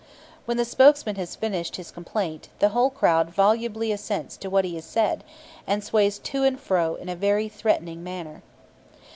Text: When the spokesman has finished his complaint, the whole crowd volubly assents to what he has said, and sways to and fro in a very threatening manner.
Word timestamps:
When 0.45 0.57
the 0.57 0.65
spokesman 0.65 1.15
has 1.17 1.35
finished 1.35 1.75
his 1.75 1.91
complaint, 1.91 2.49
the 2.57 2.69
whole 2.69 2.89
crowd 2.89 3.29
volubly 3.29 3.91
assents 3.91 4.35
to 4.37 4.49
what 4.49 4.65
he 4.65 4.73
has 4.73 4.83
said, 4.83 5.23
and 5.67 5.83
sways 5.83 6.17
to 6.17 6.43
and 6.43 6.59
fro 6.59 6.95
in 6.95 7.07
a 7.07 7.15
very 7.15 7.47
threatening 7.47 8.03
manner. 8.03 8.41